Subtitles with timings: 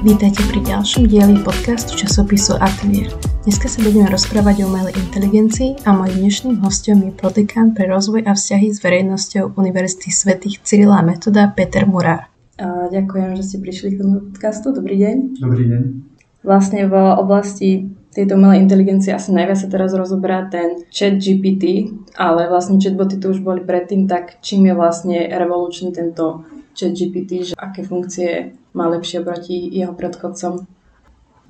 [0.00, 3.12] Vítajte pri ďalšom dieli podcastu časopisu Atelier.
[3.44, 8.24] Dneska sa budeme rozprávať o umelej inteligencii a môjim dnešným hostom je prodekán pre rozvoj
[8.24, 12.32] a vzťahy s verejnosťou Univerzity svätých Cyrila a Metoda Peter Murár.
[12.88, 14.72] Ďakujem, že ste prišli k tomu podcastu.
[14.72, 15.16] Dobrý deň.
[15.36, 15.82] Dobrý deň.
[16.48, 22.48] Vlastne v oblasti tejto umelej inteligencie asi najviac sa teraz rozoberá ten chat GPT, ale
[22.48, 27.54] vlastne chatboty tu už boli predtým, tak čím je vlastne revolučný tento chat GPT, že
[27.60, 30.66] aké funkcie má lepšie proti jeho predchodcom?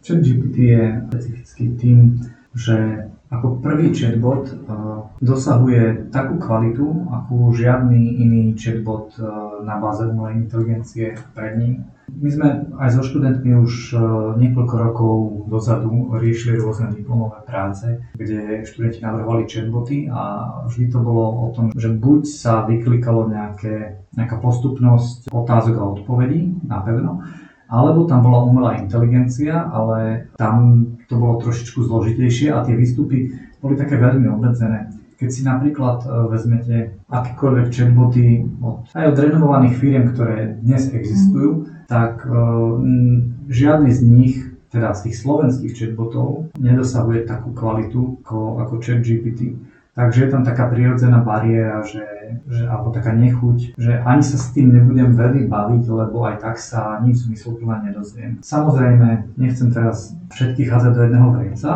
[0.01, 2.20] Chat GPT je specifický tým,
[2.54, 10.02] že ako prvý chatbot uh, dosahuje takú kvalitu, akú žiadny iný chatbot uh, na báze
[10.02, 11.86] umelej inteligencie pred ním.
[12.10, 12.48] My sme
[12.82, 14.02] aj so študentmi už uh,
[14.34, 15.14] niekoľko rokov
[15.46, 21.70] dozadu riešili rôzne diplomové práce, kde študenti navrhovali chatboty a vždy to bolo o tom,
[21.70, 27.22] že buď sa vyklikalo nejaké, nejaká postupnosť otázok a odpovedí napevno,
[27.70, 33.75] alebo tam bola umelá inteligencia, ale tam to bolo trošičku zložitejšie a tie výstupy boli
[33.75, 34.94] také veľmi obmedzené.
[35.19, 36.77] Keď si napríklad e, vezmete
[37.11, 42.78] akékoľvek chatboty od, aj od renomovaných firiem, ktoré dnes existujú, tak uh,
[43.50, 44.34] žiadny z nich,
[44.70, 49.58] teda z tých slovenských chatbotov, nedosahuje takú kvalitu ako, ako ChatGPT.
[49.98, 52.06] Takže je tam taká prirodzená bariéra, že,
[52.47, 56.56] že, alebo taká nechuť, že ani sa s tým nebudem veľmi baviť, lebo aj tak
[56.56, 58.41] sa nič zmysluplné nedozviem.
[58.41, 61.70] Samozrejme, nechcem teraz všetkých hádzať do jedného vreca.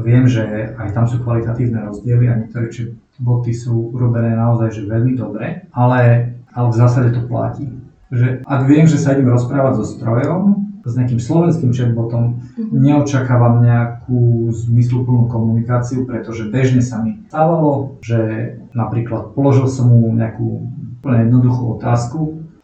[0.00, 2.72] Viem, že aj tam sú kvalitatívne rozdiely a niektoré
[3.20, 7.68] boty sú urobené naozaj že veľmi dobre, ale, ale v zásade to platí.
[8.10, 12.72] Že ak viem, že sa idem rozprávať so strojom, s nejakým slovenským chatbotom mm-hmm.
[12.72, 20.70] neočakávam nejakú zmysluplnú komunikáciu, pretože bežne sa mi stávalo, že napríklad položil som mu nejakú
[21.00, 22.20] úplne jednoduchú otázku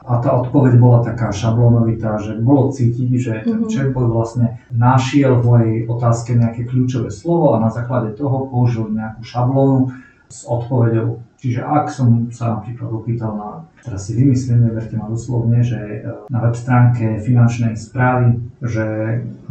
[0.07, 3.73] a tá odpoveď bola taká šablónovitá, že bolo cítiť, že ten mm-hmm.
[3.75, 9.27] chatbot vlastne našiel v mojej otázke nejaké kľúčové slovo a na základe toho použil nejakú
[9.27, 9.91] šablónu
[10.31, 13.51] s odpovedou Čiže ak som sa napríklad opýtal na,
[13.85, 15.99] teraz si vymyslím, neverte ma doslovne, že e,
[16.33, 18.85] na web stránke finančnej správy, že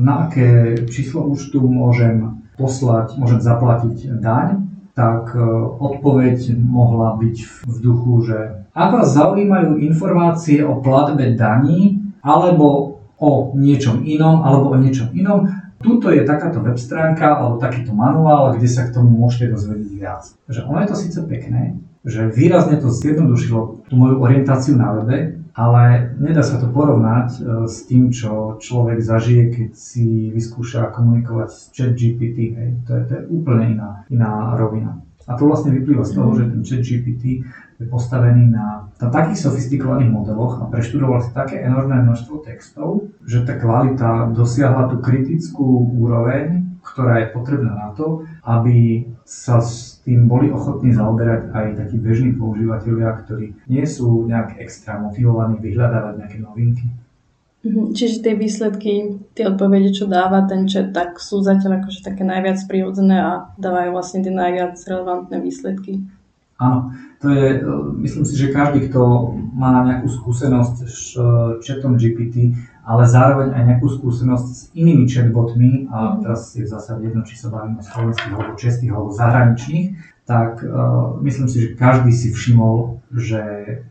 [0.01, 4.66] na aké číslo účtu môžem poslať, môžem zaplatiť daň,
[4.97, 5.45] tak e,
[5.78, 7.38] odpoveď mohla byť
[7.69, 8.40] v duchu, že
[8.74, 15.47] ak vás zaujímajú informácie o platbe daní, alebo o niečom inom, alebo o niečom inom,
[15.84, 20.24] Tuto je takáto web stránka alebo takýto manuál, kde sa k tomu môžete dozvedieť viac.
[20.47, 25.46] Že ono je to síce pekné, že výrazne to zjednodušilo tú moju orientáciu na webe,
[25.56, 27.40] ale nedá sa to porovnať e,
[27.72, 32.38] s tým, čo človek zažije, keď si vyskúša komunikovať s chat GPT.
[32.59, 32.69] Hej.
[32.84, 35.05] To, je, to je úplne iná, iná rovina.
[35.25, 37.41] A to vlastne vyplýva z toho, že ten chat GPT
[37.81, 43.41] je postavený na, na takých sofistikovaných modeloch a preštudoval si také enormné množstvo textov, že
[43.41, 50.30] tá kvalita dosiahla tú kritickú úroveň, ktorá je potrebná na to, aby sa s tým
[50.30, 56.38] boli ochotní zaoberať aj takí bežní používateľia, ktorí nie sú nejak extra motivovaní vyhľadávať nejaké
[56.46, 56.86] novinky.
[57.66, 62.22] Mhm, čiže tie výsledky, tie odpovede, čo dáva ten chat, tak sú zatiaľ akože také
[62.22, 66.06] najviac prirodzené a dávajú vlastne tie najviac relevantné výsledky.
[66.62, 67.74] Áno, to je, e,
[68.06, 71.25] myslím si, že každý, kto má nejakú skúsenosť s e,
[71.66, 72.54] chatom GPT,
[72.86, 76.18] ale zároveň aj nejakú skúsenosť s inými chatbotmi, a mhm.
[76.22, 79.88] teraz je v zásade jedno, či sa bavíme o slovenských, alebo českých, alebo zahraničných,
[80.25, 83.41] tak uh, myslím si, že každý si všimol, že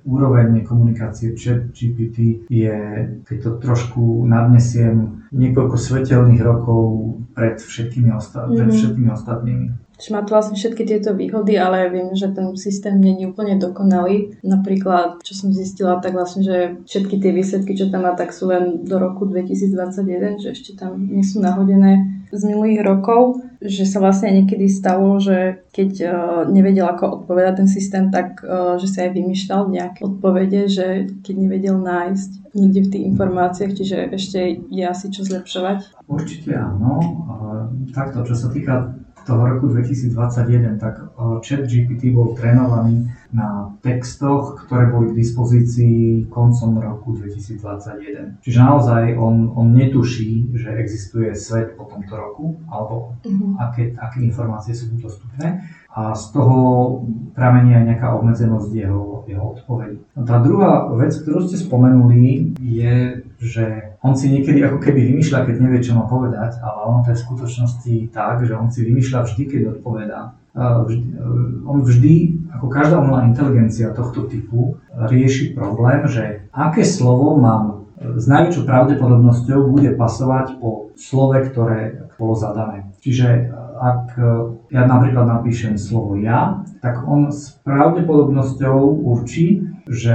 [0.02, 2.78] úroveň komunikácie chat GPT je,
[3.22, 8.58] keď to trošku nadnesiem, niekoľko svetelných rokov pred všetkými, osta- mm-hmm.
[8.58, 8.76] pred mhm.
[8.76, 9.66] všetkými ostatnými.
[9.94, 13.62] Čiže má to vlastne všetky tieto výhody, ale viem, že ten systém nie je úplne
[13.62, 14.34] dokonalý.
[14.42, 18.50] Napríklad, čo som zistila, tak vlastne, že všetky tie výsledky, čo tam má, tak sú
[18.50, 24.00] len do roku 2021, že ešte tam nie sú nahodené z minulých rokov, že sa
[24.00, 26.12] vlastne niekedy stalo, že keď uh,
[26.48, 30.86] nevedel, ako odpovedať ten systém, tak uh, že sa aj vymýšľal nejaké odpovede, že
[31.24, 34.38] keď nevedel nájsť niekde v tých informáciách, čiže ešte
[34.68, 36.06] je asi čo zlepšovať.
[36.06, 37.00] Určite áno.
[37.90, 44.62] Takto, čo sa týka toho roku 2021, tak eh, chat GPT bol trénovaný na textoch,
[44.68, 48.44] ktoré boli k dispozícii koncom roku 2021.
[48.44, 53.58] Čiže naozaj on, on netuší, že existuje svet po tomto roku, alebo uh-huh.
[53.58, 56.58] aké, aké informácie sú dostupné a z toho
[57.38, 60.02] pramení aj nejaká obmedzenosť jeho, jeho odpovedí.
[60.26, 65.56] Tá druhá vec, ktorú ste spomenuli, je, že on si niekedy ako keby vymýšľa, keď
[65.64, 69.24] nevie, čo má povedať, ale on to je v skutočnosti tak, že on si vymýšľa
[69.24, 70.36] vždy, keď odpovedá.
[70.54, 71.18] Vždy,
[71.64, 72.14] on vždy,
[72.52, 79.72] ako každá umelá inteligencia tohto typu, rieši problém, že aké slovo mám s najväčšou pravdepodobnosťou
[79.72, 82.92] bude pasovať po slove, ktoré bolo zadané.
[83.00, 84.14] Čiže ak
[84.70, 90.14] ja napríklad napíšem slovo ja, tak on s pravdepodobnosťou určí, že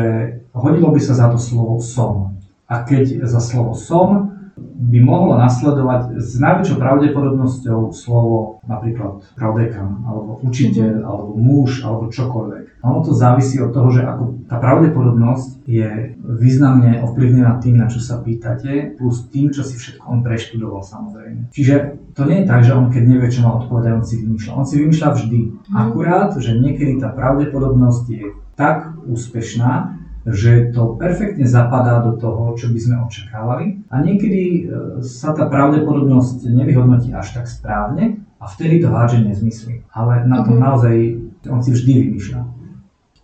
[0.55, 2.38] hodilo by sa za to slovo som.
[2.69, 4.39] A keď za slovo som
[4.79, 11.07] by mohlo nasledovať s najväčšou pravdepodobnosťou slovo napríklad pravdekan, alebo učiteľ, mm-hmm.
[11.07, 12.83] alebo muž, alebo čokoľvek.
[12.83, 17.99] Ono to závisí od toho, že ako tá pravdepodobnosť je významne ovplyvnená tým, na čo
[17.99, 21.51] sa pýtate, plus tým, čo si všetko on preštudoval samozrejme.
[21.51, 24.51] Čiže to nie je tak, že on keď nevie, čo má odpovedať, on si vymýšľa.
[24.55, 25.39] On si vymýšľa vždy.
[25.43, 25.75] Mm-hmm.
[25.75, 28.25] Akurát, že niekedy tá pravdepodobnosť je
[28.55, 29.98] tak úspešná,
[30.33, 34.61] že to perfektne zapadá do toho, čo by sme očakávali a niekedy e,
[35.05, 39.83] sa tá pravdepodobnosť nevyhodnotí až tak správne a vtedy to hádže nezmysly.
[39.91, 40.65] Ale na tom mm-hmm.
[40.65, 40.95] naozaj
[41.51, 42.41] on si vždy vymýšľa.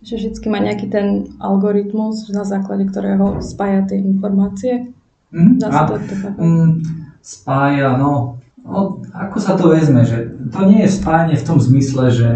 [0.06, 4.94] Že vždy má nejaký ten algoritmus, na základe ktorého spája tie informácie?
[5.34, 6.70] Mm, Dá sa to, to mm,
[7.18, 12.14] spája, no, no, ako sa to vezme, že to nie je spájanie v tom zmysle,
[12.14, 12.28] že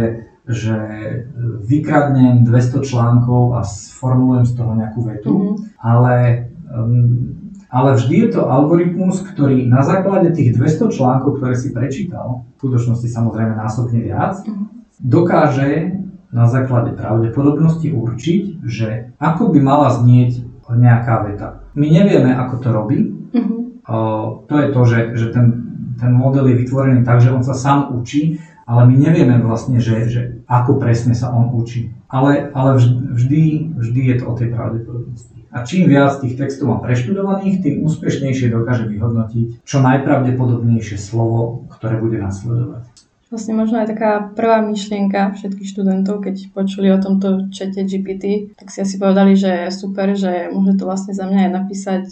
[0.50, 0.76] že
[1.64, 5.56] vykradnem 200 článkov a sformulujem z toho nejakú vetu, mm-hmm.
[5.79, 6.17] ale,
[6.67, 7.38] um,
[7.70, 12.67] ale vždy je to algoritmus, ktorý na základe tých 200 článkov, ktoré si prečítal, v
[12.67, 14.67] skutočnosti samozrejme násobne viac, mm-hmm.
[14.99, 15.97] dokáže
[16.31, 21.67] na základe pravdepodobnosti určiť, že ako by mala znieť nejaká veta.
[21.75, 22.99] My nevieme, ako to robí.
[23.35, 23.58] Mm-hmm.
[23.91, 23.99] O,
[24.47, 25.47] to je to, že, že ten,
[25.99, 28.38] ten model je vytvorený tak, že on sa sám učí
[28.71, 31.91] ale my nevieme vlastne, že, že ako presne sa on učí.
[32.07, 32.79] Ale, ale
[33.19, 35.43] vždy, vždy je to o tej pravdepodobnosti.
[35.51, 41.99] A čím viac tých textov má preštudovaných, tým úspešnejšie dokáže vyhodnotiť čo najpravdepodobnejšie slovo, ktoré
[41.99, 42.87] bude nasledovať.
[43.31, 48.75] Vlastne možno aj taká prvá myšlienka všetkých študentov, keď počuli o tomto čete GPT, tak
[48.75, 52.05] si asi povedali, že je super, že môže to vlastne za mňa aj napísať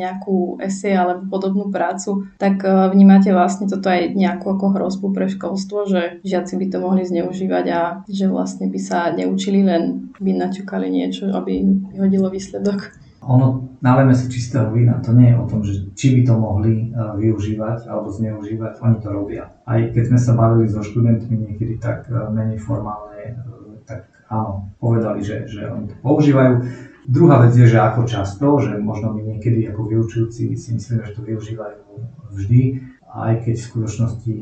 [0.00, 2.32] nejakú esej alebo podobnú prácu.
[2.40, 6.80] Tak e, vnímate vlastne toto aj nejakú ako hrozbu pre školstvo, že žiaci by to
[6.80, 11.60] mohli zneužívať a že vlastne by sa neučili, len by naťukali niečo, aby
[11.92, 16.20] vyhodilo výsledok ono, nalejme si čistého vína, to nie je o tom, že či by
[16.28, 19.50] to mohli uh, využívať alebo zneužívať, oni to robia.
[19.64, 24.72] Aj keď sme sa bavili so študentmi niekedy tak uh, menej formálne, uh, tak áno,
[24.80, 26.64] povedali, že, že oni to používajú.
[27.04, 31.12] Druhá vec je, že ako často, že možno my niekedy ako vyučujúci si myslíme, že
[31.12, 31.84] to využívajú
[32.32, 32.80] vždy,
[33.14, 34.34] aj keď v skutočnosti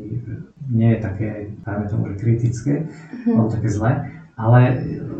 [0.71, 1.29] nie je také,
[1.61, 3.35] dajme tomu, že kritické, mm-hmm.
[3.37, 3.91] alebo také zlé.
[4.33, 4.59] Ale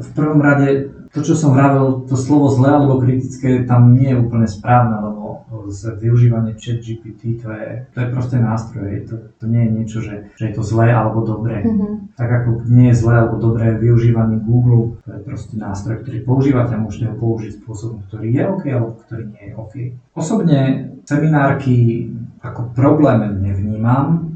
[0.02, 4.18] v prvom rade to, čo som vravel, to slovo zlé alebo kritické tam nie je
[4.18, 9.46] úplne správne, lebo z využívanie chat GPT to je, to je proste nástroj, to, to
[9.46, 11.62] nie je niečo, že, že je to zlé alebo dobré.
[11.62, 12.18] Mm-hmm.
[12.18, 16.74] Tak ako nie je zlé alebo dobré využívanie Google, to je proste nástroj, ktorý používate
[16.74, 19.74] a môžete ho použiť spôsobom, ktorý je OK alebo ktorý nie je OK.
[20.18, 20.60] Osobne
[21.06, 22.10] seminárky
[22.42, 24.34] ako problém nevnímam,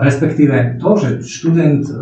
[0.00, 1.92] respektíve to, že študent e,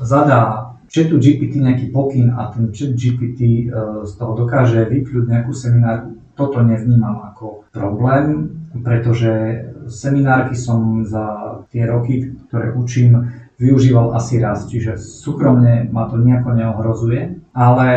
[0.00, 0.61] zadá
[0.92, 6.20] chatu GPT nejaký pokyn a ten chat GPT uh, z toho dokáže vypľúť nejakú seminárku,
[6.36, 8.52] toto nevnímam ako problém,
[8.84, 16.20] pretože seminárky som za tie roky, ktoré učím, využíval asi raz, čiže súkromne ma to
[16.20, 17.88] nejako neohrozuje, ale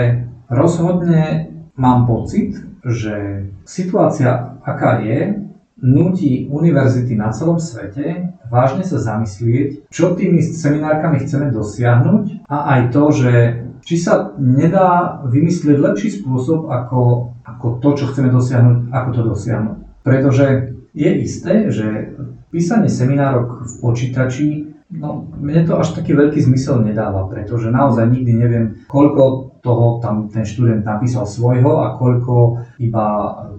[0.52, 5.42] rozhodne mám pocit, že situácia, aká je,
[5.80, 12.82] nutí univerzity na celom svete vážne sa zamyslieť, čo tými seminárkami chceme dosiahnuť a aj
[12.94, 13.34] to, že
[13.86, 19.78] či sa nedá vymyslieť lepší spôsob ako, ako to, čo chceme dosiahnuť, ako to dosiahnuť.
[20.02, 20.46] Pretože
[20.96, 22.18] je isté, že
[22.50, 28.38] písanie seminárok v počítači No, mne to až taký veľký zmysel nedáva, pretože naozaj nikdy
[28.38, 33.06] neviem, koľko toho tam ten študent napísal svojho a koľko iba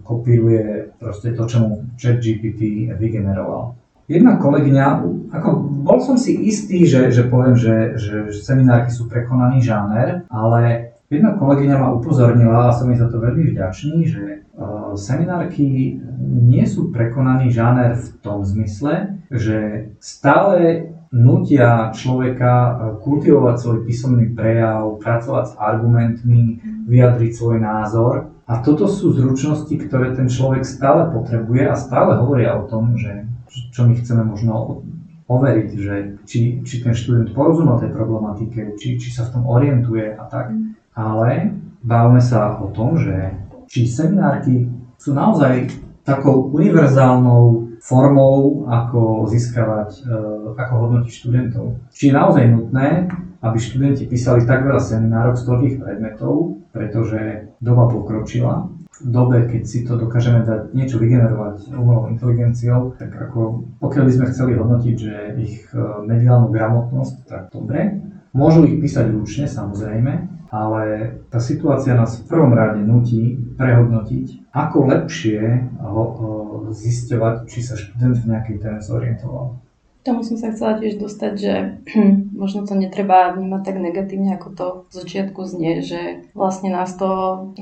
[0.07, 3.75] kopíruje proste to, čo mu chat GPT vygeneroval.
[4.07, 4.87] Jedna kolegyňa,
[5.35, 5.49] ako
[5.83, 11.35] bol som si istý, že, že poviem, že, že seminárky sú prekonaný žáner, ale jedna
[11.35, 16.95] kolegyňa ma upozornila a som jej za to veľmi vďačný, že uh, seminárky nie sú
[16.95, 25.45] prekonaný žáner v tom zmysle, že stále nutia človeka e, kultivovať svoj písomný prejav, pracovať
[25.49, 28.15] s argumentmi, vyjadriť svoj názor.
[28.47, 33.27] A toto sú zručnosti, ktoré ten človek stále potrebuje a stále hovoria o tom, že
[33.73, 34.83] čo my chceme možno
[35.27, 40.15] overiť, že či, či ten študent porozumel tej problematike, či, či sa v tom orientuje
[40.15, 40.55] a tak.
[40.95, 43.35] Ale bavme sa o tom, že
[43.67, 45.75] či seminárky sú naozaj
[46.07, 51.79] takou univerzálnou formou, ako získavať, e, ako hodnotiť študentov.
[51.91, 53.11] Či je naozaj nutné,
[53.43, 58.71] aby študenti písali tak veľa seminárok z toľkých predmetov, pretože doba pokročila.
[59.05, 64.31] Dobe, keď si to dokážeme dať niečo vygenerovať umelou inteligenciou, tak ako pokiaľ by sme
[64.33, 65.77] chceli hodnotiť, že ich e,
[66.09, 68.01] mediálnu gramotnosť, tak dobre.
[68.33, 70.13] Môžu ich písať ručne, samozrejme,
[70.49, 70.85] ale
[71.29, 75.41] tá situácia nás v prvom rade nutí prehodnotiť, ako lepšie
[75.81, 76.33] ho, ho
[76.73, 79.61] zisťovať, či sa študent v nejakej téme zorientoval.
[80.07, 81.55] Tomu som sa chcela tiež dostať, že
[82.37, 87.09] možno to netreba vnímať tak negatívne, ako to z začiatku znie, že vlastne nás to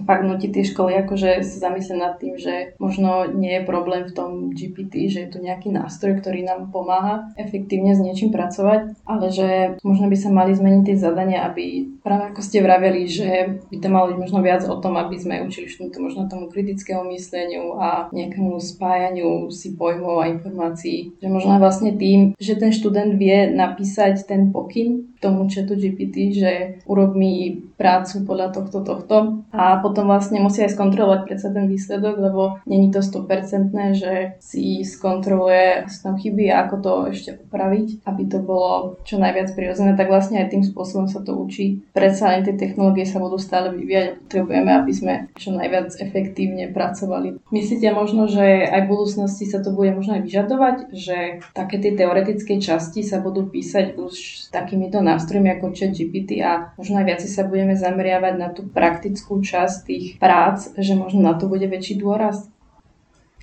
[0.03, 4.13] fakt nutí tie školy, akože sa zamyslieť nad tým, že možno nie je problém v
[4.13, 9.27] tom GPT, že je tu nejaký nástroj, ktorý nám pomáha efektívne s niečím pracovať, ale
[9.31, 13.31] že možno by sa mali zmeniť tie zadania, aby práve ako ste vraveli, že
[13.71, 17.07] by to malo byť možno viac o tom, aby sme učili študentov možno tomu kritickému
[17.15, 23.15] mysleniu a nejakému spájaniu si pojmov a informácií, že možno vlastne tým, že ten študent
[23.15, 26.53] vie napísať ten pokyn tomu chatu GPT, že
[26.89, 32.17] urob mi prácu podľa tohto, tohto a potom vlastne musí aj skontrolovať predsa ten výsledok,
[32.17, 38.23] lebo není to 100% že si skontroluje, tam chyby a ako to ešte upraviť, aby
[38.29, 41.85] to bolo čo najviac prirodzené, tak vlastne aj tým spôsobom sa to učí.
[41.93, 47.41] Predsa len tie technológie sa budú stále vyvíjať potrebujeme, aby sme čo najviac efektívne pracovali.
[47.51, 51.19] Myslíte možno, že aj v budúcnosti sa to bude možno aj vyžadovať, že
[51.53, 54.15] také tie teoretické časti sa budú písať už
[54.55, 59.77] takýmito nástrojmi ako ChatGPT a možno aj viac sa budeme zameriavať na tú praktickú časť
[59.83, 62.47] tých prác, že možno na to bude väčší dôraz?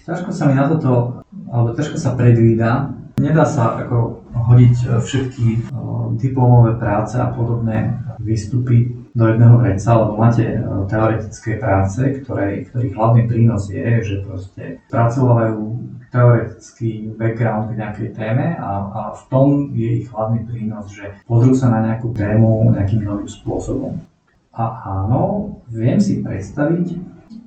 [0.01, 2.89] Ťažko sa mi na toto, alebo ťažko sa predvída.
[3.21, 5.59] Nedá sa ako hodiť e, všetky e,
[6.17, 12.97] diplomové práce a podobné výstupy do jedného vreca, lebo máte e, teoretické práce, ktoré, ktorých
[12.97, 15.61] hlavný prínos je, že proste spracovávajú
[16.11, 21.55] teoretický background k nejakej téme a, a v tom je ich hlavný prínos, že pozrú
[21.55, 23.95] sa na nejakú tému nejakým novým spôsobom.
[24.51, 24.63] A
[25.07, 26.87] áno, viem si predstaviť,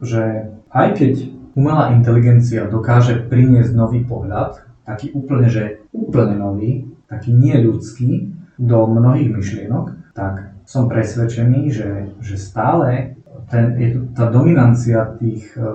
[0.00, 1.14] že aj keď
[1.52, 8.86] umelá inteligencia dokáže priniesť nový pohľad, taký úplne, že úplne nový, taký nie ľudský, do
[8.86, 11.90] mnohých myšlienok, tak som presvedčený, že,
[12.22, 13.18] že stále
[13.50, 15.66] ten, je tá dominancia tých, eh,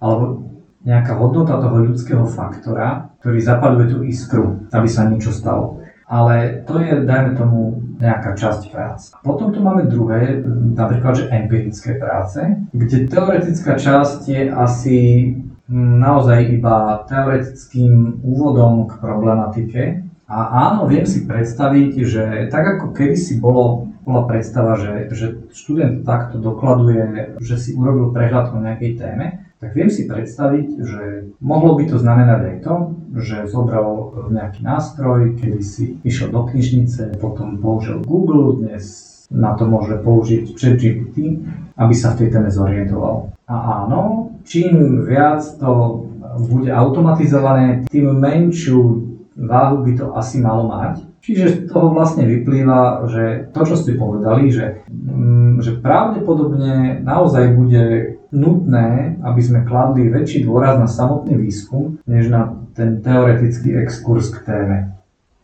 [0.00, 0.51] alebo
[0.82, 5.82] nejaká hodnota toho ľudského faktora, ktorý zapaduje tú iskru, aby sa niečo stalo.
[6.12, 9.00] Ale to je, dajme tomu, nejaká časť prác.
[9.24, 10.42] Potom tu máme druhé,
[10.76, 12.42] napríklad, že empirické práce,
[12.74, 14.98] kde teoretická časť je asi
[15.72, 19.82] naozaj iba teoretickým úvodom k problematike.
[20.28, 26.04] A áno, viem si predstaviť, že tak ako kedysi bolo, bola predstava, že, že študent
[26.04, 29.26] takto dokladuje, že si urobil prehľad o nejakej téme,
[29.62, 31.02] tak viem si predstaviť, že
[31.38, 32.74] mohlo by to znamenať aj to,
[33.14, 39.70] že zobral nejaký nástroj, kedy si išiel do knižnice, potom použil Google, dnes na to
[39.70, 41.46] môže použiť ChatGPT,
[41.78, 43.30] aby sa v tej téme zorientoval.
[43.46, 46.04] A áno, čím viac to
[46.50, 51.06] bude automatizované, tým menšiu váhu by to asi malo mať.
[51.22, 57.54] Čiže z toho vlastne vyplýva, že to, čo ste povedali, že, mm, že pravdepodobne naozaj
[57.54, 64.32] bude nutné, aby sme kladli väčší dôraz na samotný výskum, než na ten teoretický exkurs
[64.32, 64.96] k téme.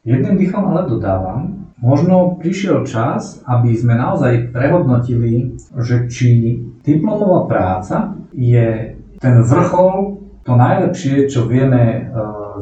[0.08, 8.16] Jedným dýchom ale dodávam, možno prišiel čas, aby sme naozaj prehodnotili, že či diplomová práca
[8.32, 12.00] je ten vrchol, to najlepšie, čo vieme e,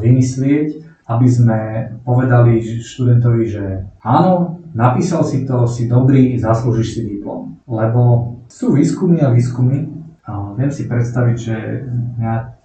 [0.03, 0.69] vymyslieť,
[1.07, 1.59] aby sme
[2.03, 7.63] povedali študentovi, že áno, napísal si to, si dobrý, zaslúžiš si diplom.
[7.71, 9.96] Lebo sú výskumy a výskumy,
[10.59, 11.57] Viem si predstaviť, že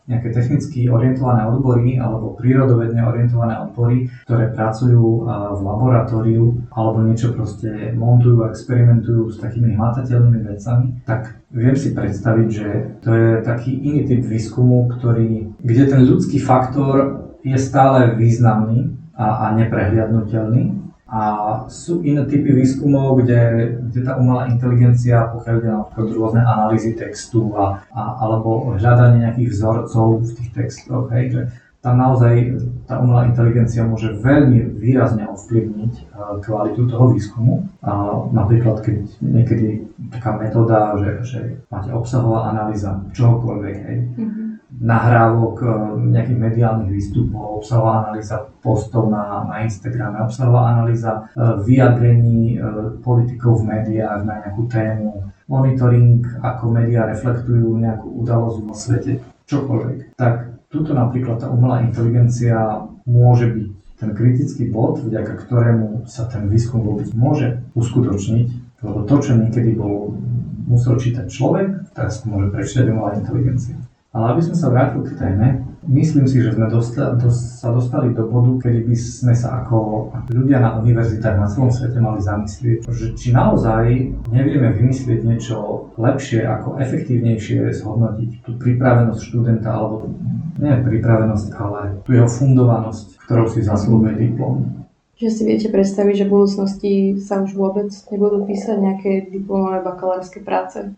[0.09, 7.93] nejaké technicky orientované odbory alebo prírodovedne orientované odbory, ktoré pracujú v laboratóriu alebo niečo proste
[7.93, 12.67] montujú a experimentujú s takými hmatateľnými vecami, tak viem si predstaviť, že
[13.05, 19.53] to je taký iný typ výskumu, ktorý, kde ten ľudský faktor je stále významný a,
[19.53, 20.80] a neprehliadnutelný
[21.11, 21.21] a
[21.67, 27.51] sú iné typy výskumov, kde, kde tá umelá inteligencia, pokiaľ ide napríklad rôzne analýzy textu
[27.59, 31.41] a, a, alebo hľadanie nejakých vzorcov v tých textoch, hej, že
[31.83, 36.03] tam naozaj tá umelá inteligencia môže veľmi výrazne ovplyvniť e,
[36.45, 37.67] kvalitu toho výskumu.
[37.81, 41.39] A napríklad, keď niekedy taká metóda, že, že
[41.73, 44.40] máte obsahová analýza čohokoľvek, hej, mm-hmm
[44.81, 45.65] nahrávok, e,
[46.09, 52.59] nejakých mediálnych výstupov, obsahová analýza postov na, na Instagrame, obsahová analýza e, vyjadrení e,
[53.05, 59.11] politikov v médiách na nejakú tému, monitoring, ako médiá reflektujú nejakú udalosť vo svete,
[59.45, 60.17] čokoľvek.
[60.17, 60.33] Tak
[60.73, 63.67] tuto napríklad tá umelá inteligencia môže byť
[64.01, 69.77] ten kritický bod, vďaka ktorému sa ten výskum vôbec môže uskutočniť, lebo to, čo niekedy
[69.77, 70.17] bolo
[70.65, 73.77] musel čítať človek, teraz to môže prečítať umelá inteligencia.
[74.11, 75.47] Ale aby sme sa vrátili k téme,
[75.87, 80.11] myslím si, že sme dosta, dos, sa dostali do bodu, kedy by sme sa ako
[80.27, 83.87] ľudia na univerzitách na celom svete mali zamyslieť, že či naozaj
[84.27, 90.11] nevieme vymyslieť niečo lepšie ako efektívnejšie zhodnotiť tú pripravenosť študenta, alebo
[90.59, 94.83] nie pripravenosť, ale tú jeho fundovanosť, ktorou si zaslúhuje diplom.
[95.23, 100.43] Že si viete predstaviť, že v budúcnosti sa už vôbec nebudú písať nejaké diplomové bakalárske
[100.43, 100.91] práce?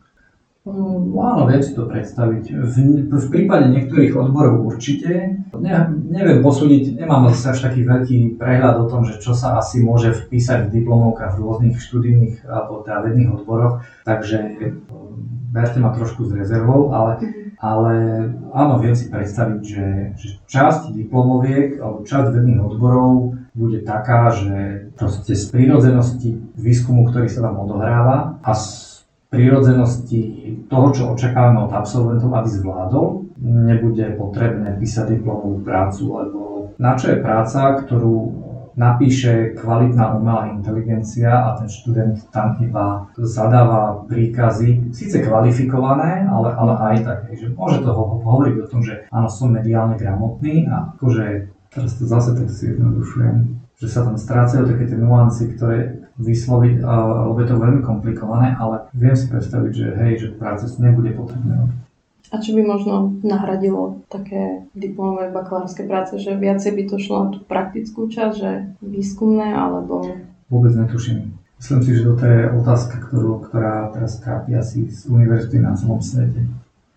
[0.63, 2.55] Mm, áno, viem si to predstaviť.
[2.55, 2.75] V,
[3.11, 5.43] v prípade niektorých odborov určite.
[5.59, 5.75] Ne,
[6.07, 10.15] neviem posúdiť, nemám zase až taký veľký prehľad o tom, že čo sa asi môže
[10.15, 14.55] vpísať v diplomovkách v rôznych študijných alebo teda vedných odboroch, takže
[15.51, 17.19] berte ma trošku s rezervou, ale,
[17.59, 17.93] ale
[18.55, 24.87] áno, viem si predstaviť, že, že časť diplomoviek alebo časť vedných odborov bude taká, že
[24.95, 28.55] proste z prírodzenosti výskumu, ktorý sa tam odohráva a
[29.33, 30.21] prírodzenosti
[30.69, 33.07] toho, čo očakávame od absolventov, aby zvládol,
[33.41, 36.39] nebude potrebné písať diplomovú prácu, lebo
[36.77, 44.05] na čo je práca, ktorú napíše kvalitná umelá inteligencia a ten študent tam iba zadáva
[44.09, 49.29] príkazy, síce kvalifikované, ale, ale aj tak, že môže to hovoriť o tom, že áno,
[49.29, 53.35] som mediálne gramotný a akože teraz to zase tak si jednodušujem,
[53.77, 58.85] že sa tam strácajú také tie nuancy, ktoré vysloviť, lebo je to veľmi komplikované, ale
[58.93, 61.69] viem si predstaviť, že hej, že práce nebude potrebné.
[62.33, 67.27] A čo by možno nahradilo také diplomové bakalárske práce, že viacej by to šlo na
[67.29, 68.51] tú praktickú časť, že
[68.81, 70.17] výskumné, alebo...
[70.49, 71.37] Vôbec netuším.
[71.61, 76.01] Myslím si, že to je otázka, ktorú, ktorá teraz trápi asi z univerzity na celom
[76.01, 76.41] svete.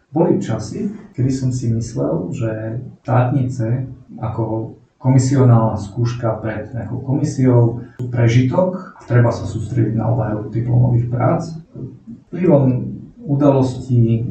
[0.09, 3.85] Boli časy, kedy som si myslel, že štátnice
[4.17, 11.53] ako komisionálna skúška pred nejakou komisiou, prežitok, treba sa sústrediť na obhajobu diplomových prác.
[12.33, 14.23] Vplyvom udalostí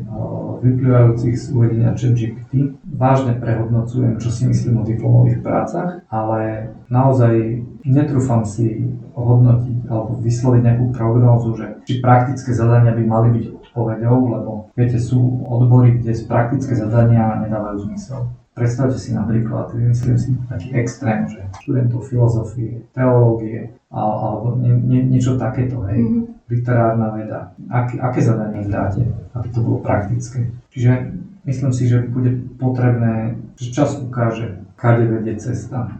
[0.63, 8.47] vyplývajúcich z uvedenia ChatGPT vážne prehodnocujem, čo si myslím o diplomových prácach, ale naozaj netrúfam
[8.47, 14.51] si hodnotiť alebo vysloviť nejakú prognózu, že či praktické zadania by mali byť odpovedou, lebo
[14.73, 18.31] viete, sú odbory, kde praktické zadania nedávajú zmysel.
[18.55, 25.35] Predstavte si napríklad, myslím si taký extrém, že študentov filozofie, teológie alebo nie, nie, niečo
[25.35, 26.23] takéto, hej, mm-hmm.
[26.47, 27.51] literárna veda.
[27.67, 29.03] Ak, aké zadanie dáte,
[29.35, 30.55] aby to bolo praktické?
[30.71, 35.91] Čiže myslím si, že bude potrebné, že čas ukáže, kade vedie cesta.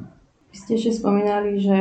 [0.56, 1.80] Ste ešte spomínali, že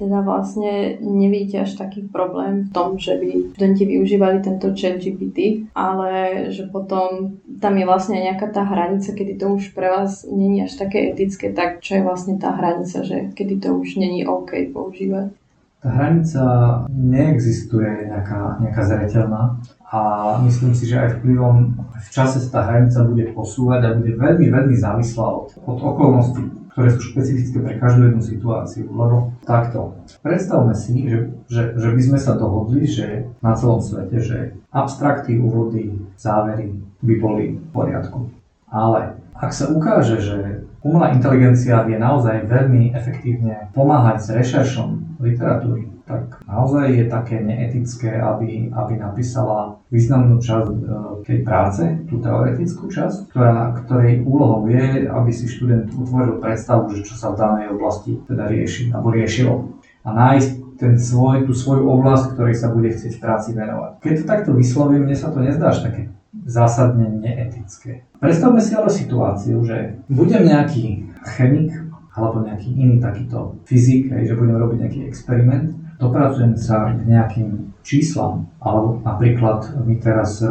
[0.00, 5.68] teda vlastne nevidíte až taký problém v tom, že by študenti využívali tento chat GPT,
[5.76, 10.64] ale že potom tam je vlastne nejaká tá hranica, kedy to už pre vás není
[10.64, 14.72] až také etické, tak čo je vlastne tá hranica, že kedy to už není OK
[14.72, 15.36] používať?
[15.84, 16.42] Tá hranica
[16.88, 19.60] neexistuje nejaká, nejaká zreteľná
[19.92, 20.00] a
[20.42, 24.48] myslím si, že aj vplyvom v čase sa tá hranica bude posúvať a bude veľmi,
[24.50, 28.84] veľmi závislá od, od okolností ktoré sú špecifické pre každú jednu situáciu.
[28.92, 34.20] Lebo takto, predstavme si, že, že, že by sme sa dohodli, že na celom svete,
[34.20, 38.28] že abstrakty, úvody, závery by boli v poriadku.
[38.68, 45.88] Ale ak sa ukáže, že umelá inteligencia vie naozaj veľmi efektívne pomáhať s rešeršom literatúry,
[46.06, 50.78] tak naozaj je také neetické, aby, aby napísala významnú časť e,
[51.26, 57.02] tej práce, tú teoretickú časť, ktorá, ktorej úlohou je, aby si študent utvoril predstavu, že
[57.02, 59.74] čo sa v danej oblasti teda rieši, alebo riešilo.
[60.06, 63.98] A nájsť ten svoj, tú svoju oblasť, ktorej sa bude chcieť v práci venovať.
[63.98, 66.14] Keď to takto vyslovím, mne sa to nezdá až také
[66.46, 68.06] zásadne neetické.
[68.22, 71.74] Predstavme si ale situáciu, že budem nejaký chemik
[72.14, 78.50] alebo nejaký iný takýto fyzik, že budem robiť nejaký experiment dopracujem sa k nejakým číslam,
[78.60, 80.50] alebo napríklad my teraz e,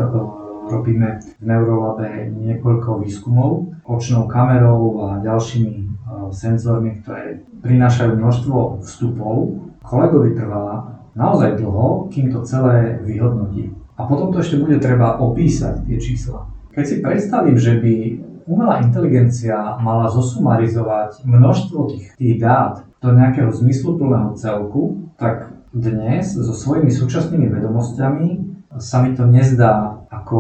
[0.66, 5.86] robíme v Neurolabe niekoľko výskumov očnou kamerou a ďalšími e,
[6.34, 9.62] senzormi, ktoré prinášajú množstvo vstupov.
[9.86, 13.72] Kolegovi trvá naozaj dlho, kým to celé vyhodnotí.
[13.96, 16.44] A potom to ešte bude treba opísať tie čísla.
[16.76, 17.94] Keď si predstavím, že by
[18.46, 26.56] umelá inteligencia mala zosumarizovať množstvo tých, tých dát do nejakého zmysluplného celku, tak dnes so
[26.56, 28.28] svojimi súčasnými vedomosťami
[28.80, 30.40] sa mi to nezdá ako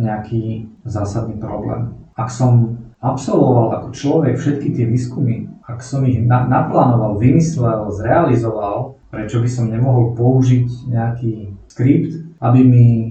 [0.00, 1.94] nejaký zásadný problém.
[2.16, 8.96] Ak som absolvoval ako človek všetky tie výskumy, ak som ich na- naplánoval, vymyslel, zrealizoval,
[9.12, 13.08] prečo by som nemohol použiť nejaký skript, aby mi e,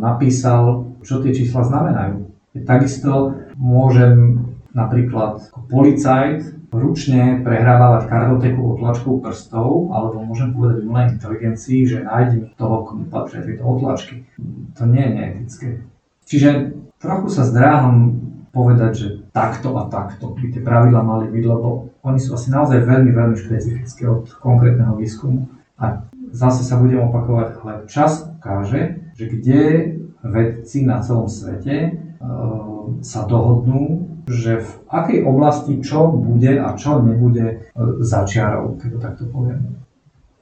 [0.00, 2.26] napísal, čo tie čísla znamenajú.
[2.64, 4.40] Takisto môžem
[4.72, 12.36] napríklad ako policajt ručne prehrávať kartoteku otlačkou prstov, alebo môžem povedať umelej inteligencii, že nájdi
[12.44, 14.24] mi toho, komu patria tieto otlačky.
[14.76, 15.68] To nie je neetické.
[16.26, 16.50] Čiže
[17.00, 18.20] trochu sa zdráham
[18.56, 22.88] povedať, že takto a takto by tie pravidla mali byť, lebo oni sú asi naozaj
[22.88, 25.44] veľmi, veľmi špecifické od konkrétneho výskumu.
[25.76, 29.60] A zase sa budem opakovať, ale čas ukáže, že kde
[30.24, 31.90] vedci na celom svete e,
[33.04, 37.54] sa dohodnú, že v akej oblasti čo bude a čo nebude e,
[38.02, 39.78] začiarov, keď to takto poviem.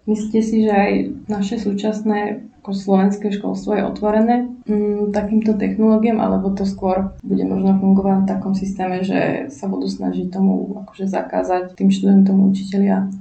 [0.05, 0.93] Myslíte si, že aj
[1.33, 7.77] naše súčasné ako slovenské školstvo je otvorené m, takýmto technológiám, alebo to skôr bude možno
[7.77, 13.13] fungovať v takom systéme, že sa budú snažiť tomu akože zakázať tým študentom učiteľia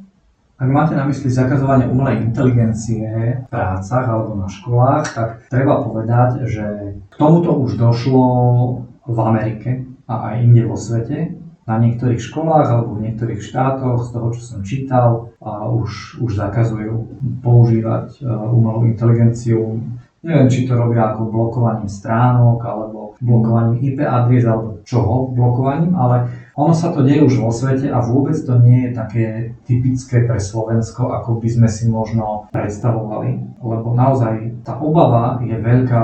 [0.64, 3.04] ak máte na mysli zakazovanie umelej inteligencie
[3.44, 6.66] v prácach alebo na školách, tak treba povedať, že
[7.12, 8.24] k tomuto už došlo
[9.04, 11.38] v Amerike a aj inde vo svete.
[11.64, 15.32] Na niektorých školách alebo v niektorých štátoch, z toho, čo som čítal,
[15.80, 17.08] už, už zakazujú
[17.40, 19.80] používať e, umelú inteligenciu.
[20.28, 26.28] Neviem, či to robia ako blokovaním stránok alebo blokovaním IP adries alebo čoho blokovaním, ale
[26.60, 29.26] ono sa to deje už vo svete a vôbec to nie je také
[29.64, 33.60] typické pre Slovensko, ako by sme si možno predstavovali.
[33.64, 36.04] Lebo naozaj tá obava je veľká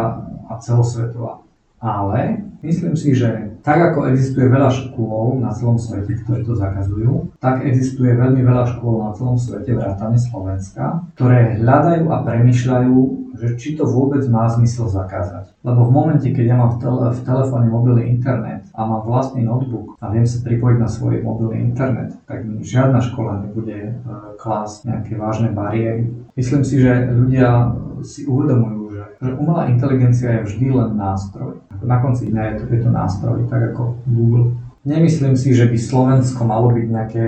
[0.49, 1.43] a celosvetová.
[1.79, 7.31] Ale myslím si, že tak ako existuje veľa škôl na celom svete, ktoré to zakazujú,
[7.39, 12.95] tak existuje veľmi veľa škôl na celom svete, vrátane Slovenska, ktoré hľadajú a premyšľajú,
[13.39, 15.55] že či to vôbec má zmysel zakázať.
[15.63, 19.47] Lebo v momente, keď ja mám v, tele, v telefóne mobilný internet a mám vlastný
[19.47, 24.91] notebook a viem sa pripojiť na svoj mobilný internet, tak žiadna škola nebude uh, klásť
[24.91, 26.11] nejaké vážne bariéry.
[26.35, 31.97] Myslím si, že ľudia si uvedomujú, že, že umelá inteligencia je vždy len nástroj na
[32.03, 34.55] konci dňa je to, je to nástroj, tak ako Google.
[34.83, 37.25] Nemyslím si, že by Slovensko malo byť nejaké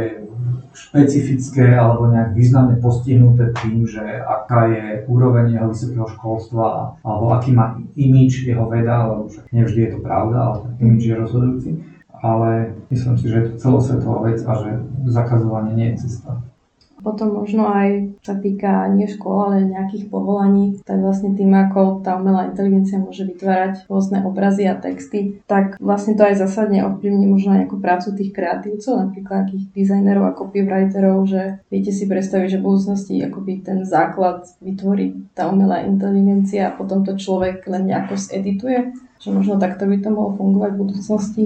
[0.71, 7.51] špecifické alebo nejak významne postihnuté tým, že aká je úroveň jeho vysokého školstva alebo aký
[7.51, 11.69] má imič jeho veda, lebo však nevždy je to pravda, ale imič je rozhodujúci.
[12.21, 14.71] Ale myslím si, že je to celosvetová vec a že
[15.11, 16.39] zakazovanie nie je cesta.
[17.01, 22.21] Potom možno aj sa týka nie škôl, ale nejakých povolaní, tak vlastne tým, ako tá
[22.21, 27.57] umelá inteligencia môže vytvárať rôzne obrazy a texty, tak vlastne to aj zásadne ovplyvní možno
[27.57, 31.41] nejakú prácu tých kreatívcov, napríklad nejakých dizajnerov a copywriterov, že
[31.73, 37.01] viete si predstaviť, že v budúcnosti akoby ten základ vytvorí tá umelá inteligencia a potom
[37.01, 41.43] to človek len nejako zedituje, že možno takto by to mohlo fungovať v budúcnosti.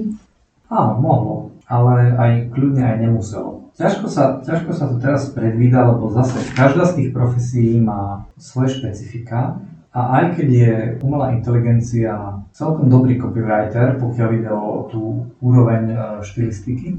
[0.68, 3.70] Áno, mohlo, ale aj kľudne aj nemuselo.
[3.76, 8.80] Ťažko sa, ťažko sa to teraz predvída, lebo zase každá z tých profesí má svoje
[8.80, 9.60] špecifika
[9.92, 10.72] a aj keď je
[11.04, 15.02] umelá inteligencia celkom dobrý copywriter, pokiaľ ide o tú
[15.44, 16.96] úroveň e, štilistiky,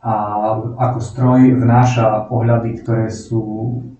[0.00, 0.14] a
[0.80, 3.42] ako stroj vnáša pohľady, ktoré sú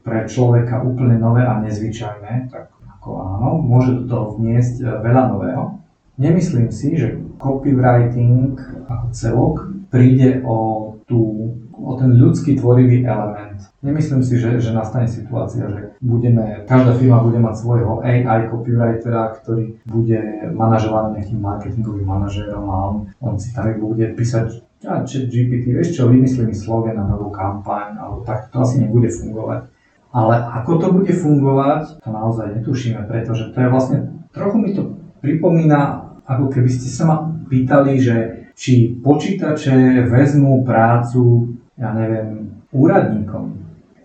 [0.01, 5.23] pre človeka úplne nové a nezvyčajné, tak ako áno, môže do toho vniesť e, veľa
[5.29, 5.77] nového.
[6.17, 8.57] Nemyslím si, že copywriting
[8.89, 9.57] ako celok
[9.91, 11.51] príde o tú
[11.81, 13.57] o ten ľudský tvorivý element.
[13.81, 19.33] Nemyslím si, že, že nastane situácia, že budeme, každá firma bude mať svojho AI copywritera,
[19.41, 20.21] ktorý bude
[20.53, 25.93] manažovaný nejakým marketingovým manažérom a on, on si tam bude písať a chat GPT, vieš
[25.93, 29.69] čo, vymyslí mi slogan na novú kampaň, alebo tak, to asi nebude fungovať.
[30.09, 33.99] Ale ako to bude fungovať, to naozaj netušíme, pretože to je vlastne,
[34.33, 37.17] trochu mi to pripomína, ako keby ste sa ma
[37.53, 43.57] pýtali, že či počítače vezmú prácu ja neviem, úradníkom.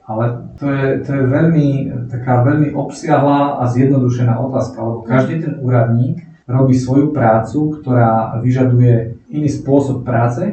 [0.05, 1.67] Ale to je, to je veľmi,
[2.07, 9.17] taká veľmi obsiahla a zjednodušená otázka, lebo každý ten úradník robí svoju prácu, ktorá vyžaduje
[9.33, 10.45] iný spôsob práce.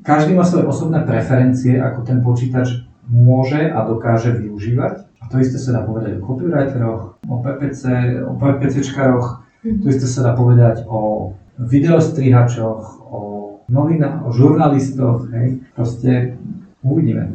[0.00, 5.10] Každý má svoje osobné preferencie, ako ten počítač môže a dokáže využívať.
[5.20, 7.82] A to isté sa dá povedať o copywriteroch, o PPC,
[8.24, 13.39] o PPCčkaroch, to isté sa dá povedať o videostrihačoch, o
[13.70, 15.62] novinách, o žurnalistoch, hej.
[15.72, 16.36] Proste
[16.82, 17.28] Uvidíme.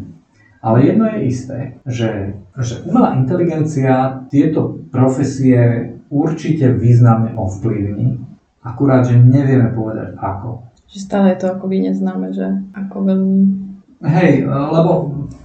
[0.61, 8.17] Ale jedno je isté, že, že umelá inteligencia tieto profesie určite významne ovplyvní,
[8.65, 10.65] akurát, že nevieme povedať ako.
[10.89, 13.41] Že stále je to akoby neznáme, že ako veľmi...
[14.05, 14.91] Hej, lebo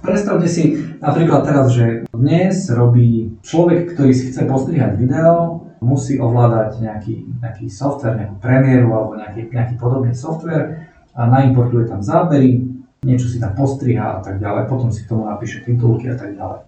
[0.01, 6.77] predstavte si napríklad teraz, že dnes robí človek, ktorý si chce postrihať video, musí ovládať
[6.77, 12.61] nejaký, nejaký software, nejakú premiéru alebo nejaký, nejaký podobný software a naimportuje tam zábery,
[13.01, 16.37] niečo si tam postriha a tak ďalej, potom si k tomu napíše titulky a tak
[16.37, 16.61] ďalej.
[16.61, 16.65] E,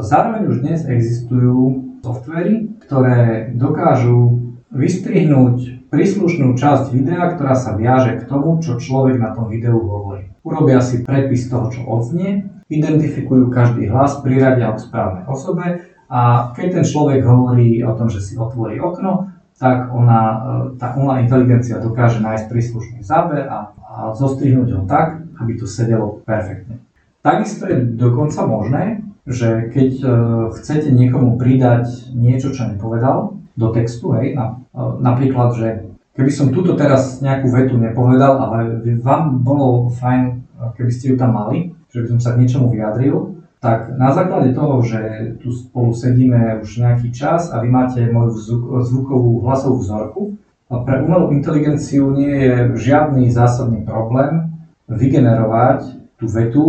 [0.00, 1.60] zároveň už dnes existujú
[2.00, 4.40] softvery, ktoré dokážu
[4.72, 10.32] vystrihnúť príslušnú časť videa, ktorá sa viaže k tomu, čo človek na tom videu hovorí.
[10.42, 16.52] Urobia si prepis toho, čo odznie, identifikujú každý hlas, priradia ho k správnej osobe a
[16.52, 20.36] keď ten človek hovorí o tom, že si otvorí okno, tak ona, e,
[20.82, 26.20] tá umelá inteligencia dokáže nájsť príslušný záber a, a zostrihnúť ho tak, aby to sedelo
[26.26, 26.82] perfektne.
[27.24, 30.10] Takisto je dokonca možné, že keď uh,
[30.52, 35.68] chcete niekomu pridať niečo, čo nepovedal do textu, hej, na, uh, napríklad, že
[36.12, 40.44] keby som túto teraz nejakú vetu nepovedal, ale vám bolo fajn,
[40.76, 43.33] keby ste ju tam mali, že by som sa k niečomu vyjadril,
[43.64, 45.00] tak na základe toho, že
[45.40, 48.36] tu spolu sedíme už nejaký čas a vy máte moju
[48.84, 50.22] zvukovú hlasovú vzorku,
[50.68, 54.52] a pre umelú inteligenciu nie je žiadny zásadný problém
[54.88, 56.66] vygenerovať tú vetu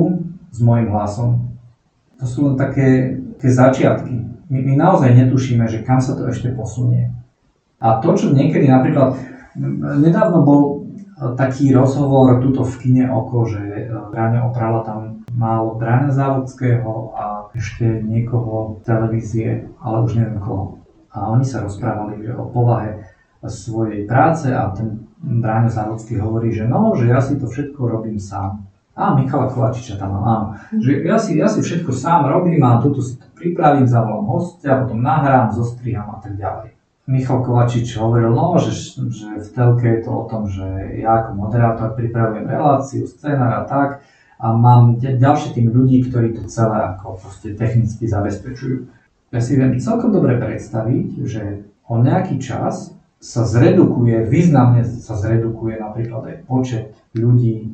[0.52, 1.56] s môjim hlasom
[2.20, 4.16] to sú len také, také začiatky.
[4.48, 7.12] My, my naozaj netušíme, že kam sa to ešte posunie.
[7.84, 9.20] A to, čo niekedy napríklad,
[10.00, 10.62] nedávno bol
[11.36, 15.05] taký rozhovor tuto v kine oko, že Bráňa oprala tam
[15.36, 20.80] málo Bráňa Závodského a ešte niekoho televízie, ale už neviem koho.
[21.12, 23.04] A oni sa rozprávali o povahe
[23.44, 28.18] svojej práce a ten Bráňa Závodský hovorí, že no, že ja si to všetko robím
[28.18, 28.64] sám.
[28.96, 30.46] A Michala Kovačiča tam mám, áno.
[30.72, 34.80] Že ja si, ja si všetko sám robím a tuto si to pripravím, zavolám hostia,
[34.80, 36.72] potom nahrám, zostriham a tak ďalej.
[37.06, 38.72] Michal Kovačič hovoril, no, že,
[39.12, 40.64] že v telke je to o tom, že
[41.04, 44.02] ja ako moderátor pripravujem reláciu, scenár a tak
[44.36, 48.88] a mám ďalšie tým ľudí, ktorí to celé ako proste technicky zabezpečujú.
[49.32, 55.80] Ja si viem celkom dobre predstaviť, že o nejaký čas sa zredukuje, významne sa zredukuje
[55.82, 57.74] napríklad aj počet ľudí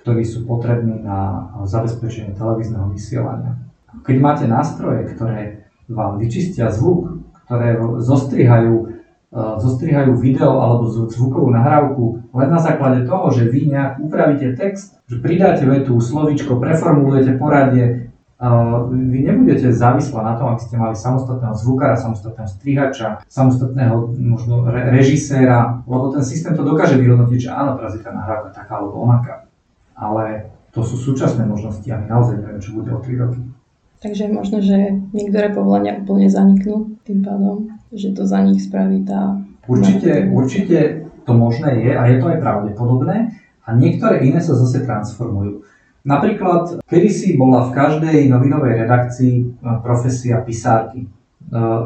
[0.00, 3.60] ktorí sú potrební na zabezpečenie televízneho vysielania.
[4.00, 8.99] Keď máte nástroje, ktoré vám vyčistia zvuk, ktoré zostrihajú,
[9.30, 15.22] zostrihajú video alebo zvukovú nahrávku len na základe toho, že vy nejak upravíte text, že
[15.22, 18.48] pridáte vetu, slovíčko, preformulujete poradie, e,
[18.90, 25.78] vy nebudete závislá na tom, aby ste mali samostatného zvukára, samostatného strihača, samostatného možno režiséra,
[25.86, 29.46] lebo ten systém to dokáže vyhodnotiť, že áno, teraz je tá nahrávka taká alebo onaká
[30.00, 33.40] ale to sú súčasné možnosti a my naozaj nevieme, čo bude o 3 roky.
[34.00, 34.76] Takže je možné, že
[35.12, 39.38] niektoré povolania úplne zaniknú tým pádom, že to za nich spraví tá...
[39.66, 40.78] Určite, určite
[41.26, 43.16] to možné je a je to aj pravdepodobné
[43.66, 45.62] a niektoré iné sa zase transformujú.
[46.00, 49.44] Napríklad, kedysi bola v každej novinovej redakcii e,
[49.84, 51.04] profesia pisárky.
[51.04, 51.08] E,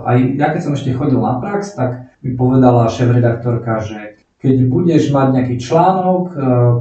[0.06, 5.10] aj ja keď som ešte chodil na prax, tak mi povedala šéf-redaktorka, že keď budeš
[5.10, 6.36] mať nejaký článok, e,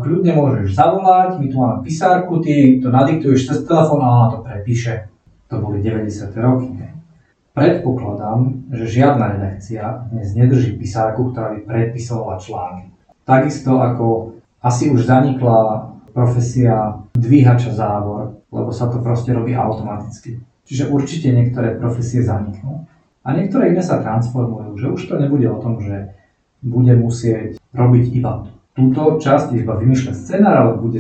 [0.06, 4.40] kľudne môžeš zavolať, my tu máme písárku, ty to nadiktuješ cez telefón a ona to
[4.46, 5.10] prepíše.
[5.50, 6.38] To boli 90.
[6.38, 6.70] roky.
[6.70, 6.94] Ne?
[7.54, 12.90] Predpokladám, že žiadna redakcia dnes nedrží písárku, ktorá by predpisovala články.
[13.30, 20.42] Takisto ako asi už zanikla profesia dvíhača závor, lebo sa to proste robí automaticky.
[20.66, 22.90] Čiže určite niektoré profesie zaniknú.
[23.22, 26.10] A niektoré iné sa transformujú, že už to nebude o tom, že
[26.66, 30.98] bude musieť robiť iba túto časť, iba vymýšľať scenár, ale bude,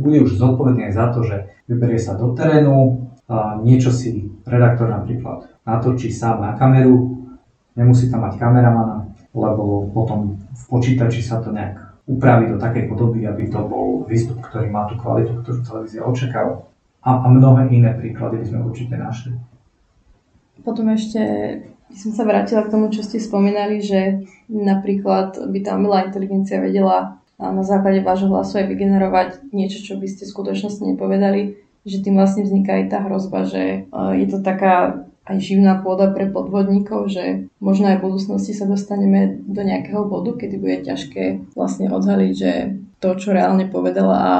[0.00, 1.36] bude už zodpovedný aj za to, že
[1.68, 3.03] vyberie sa do terénu,
[3.64, 7.24] niečo si redaktor napríklad natočí sám na kameru,
[7.72, 13.24] nemusí tam mať kameramana, lebo potom v počítači sa to nejak upraví do takej podoby,
[13.24, 16.68] aby to bol výstup, ktorý má tú kvalitu, ktorú televízia očakáva.
[17.04, 19.32] A, a mnohé iné príklady by sme určite našli.
[20.64, 21.20] Potom ešte
[21.88, 26.60] by som sa vrátila k tomu, čo ste spomínali, že napríklad by tá umelá inteligencia
[26.60, 32.16] vedela na základe vášho hlasu aj vygenerovať niečo, čo by ste skutočnosti nepovedali, že tým
[32.16, 37.08] vlastne vzniká aj tá hrozba, že e, je to taká aj živná pôda pre podvodníkov,
[37.08, 42.32] že možno aj v budúcnosti sa dostaneme do nejakého bodu, kedy bude ťažké vlastne odhaliť,
[42.36, 42.52] že
[43.00, 44.34] to, čo reálne povedala a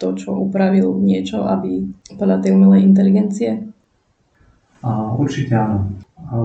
[0.00, 1.84] to, čo upravil niečo, aby
[2.16, 3.72] podľa tej umelej inteligencie?
[5.14, 5.94] určite áno.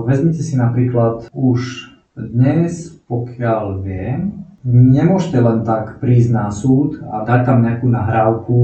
[0.06, 7.40] Vezmite si napríklad už dnes, pokiaľ viem, nemôžete len tak prísť na súd a dať
[7.46, 8.58] tam nejakú nahrávku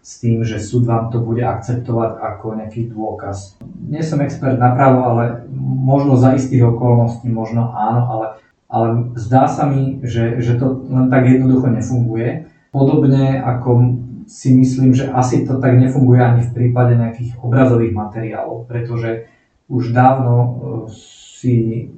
[0.00, 3.60] s tým, že súd vám to bude akceptovať ako nejaký dôkaz.
[3.84, 8.26] Nie som expert na právo, ale možno za istých okolností, možno áno, ale,
[8.72, 8.86] ale
[9.20, 12.48] zdá sa mi, že, že to len tak jednoducho nefunguje.
[12.72, 18.70] Podobne ako si myslím, že asi to tak nefunguje ani v prípade nejakých obrazových materiálov,
[18.70, 19.26] pretože
[19.66, 20.50] už dávno e,
[21.40, 21.54] si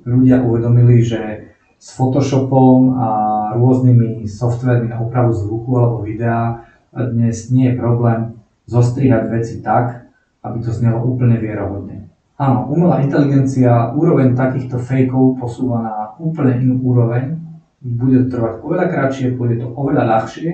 [0.08, 3.08] ľudia uvedomili, že s Photoshopom a
[3.58, 8.36] rôznymi softvermi na úpravu zvuku alebo videa dnes nie je problém
[8.68, 10.06] zostrihať veci tak,
[10.44, 12.12] aby to znelo úplne vierohodne.
[12.36, 17.38] Áno, umelá inteligencia úroveň takýchto fejkov posúva na úplne inú úroveň,
[17.82, 20.50] bude to trvať oveľa kratšie, bude to oveľa ľahšie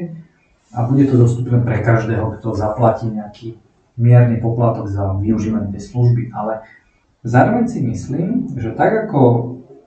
[0.76, 3.56] a bude to dostupné pre každého, kto zaplatí nejaký
[3.96, 6.32] mierny poplatok za využívanie tej služby.
[6.32, 6.64] Ale
[7.24, 9.20] zároveň si myslím, že tak ako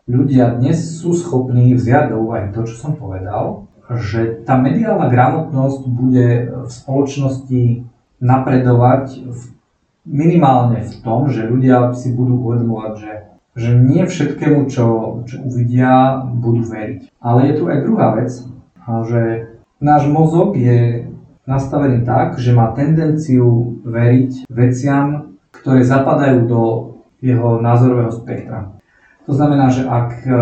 [0.09, 5.81] ľudia dnes sú schopní vziať do úvahy to, čo som povedal, že tá mediálna gramotnosť
[5.89, 6.27] bude
[6.67, 7.63] v spoločnosti
[8.21, 9.41] napredovať v,
[10.07, 13.13] minimálne v tom, že ľudia si budú uvedomovať, že,
[13.57, 14.85] že nie všetkému, čo,
[15.27, 17.11] čo uvidia, budú veriť.
[17.19, 18.31] Ale je tu aj druhá vec,
[19.09, 19.21] že
[19.81, 21.09] náš mozog je
[21.49, 26.61] nastavený tak, že má tendenciu veriť veciam, ktoré zapadajú do
[27.19, 28.80] jeho názorového spektra.
[29.29, 30.33] To znamená, že ak e,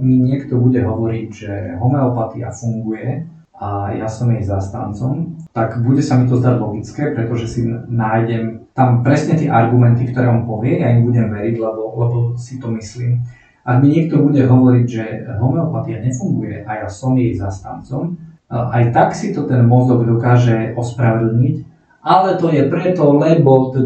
[0.00, 6.16] mi niekto bude hovoriť, že homeopatia funguje a ja som jej zastancom, tak bude sa
[6.16, 10.96] mi to zdať logické, pretože si nájdem tam presne tie argumenty, ktoré on povie, ja
[10.96, 13.20] im budem veriť, lebo, lebo si to myslím.
[13.68, 15.04] Ak mi niekto bude hovoriť, že
[15.36, 18.16] homeopatia nefunguje a ja som jej zastancom,
[18.48, 21.56] e, aj tak si to ten mozog dokáže ospravedlniť,
[22.00, 23.76] ale to je preto, lebo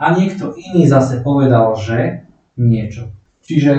[0.00, 3.19] a niekto iný zase povedal, že niečo.
[3.50, 3.74] Čiže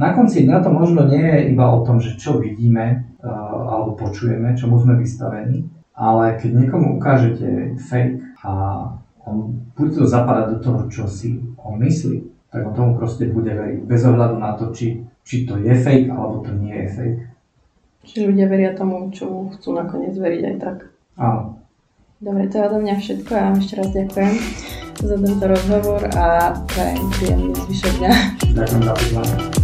[0.00, 3.28] na konci dňa to možno nie je iba o tom, že čo vidíme uh,
[3.68, 8.52] alebo počujeme, čomu sme vystavení, ale keď niekomu ukážete fake a
[9.28, 13.52] on bude to zapadať do toho, čo si on myslí, tak on tomu proste bude
[13.52, 17.22] veriť bez ohľadu na to, či, či to je fake alebo to nie je fake.
[18.08, 20.88] Čiže ľudia veria tomu, čo chcú nakoniec veriť aj tak.
[21.20, 21.60] Áno.
[22.24, 23.30] Dobre, to je odo mňa všetko.
[23.36, 24.34] Ja vám ešte raz ďakujem
[25.00, 28.12] za tento rozhovor a prajem príjemný zvyšok dňa.
[28.52, 29.59] Ďakujem za pozvanie.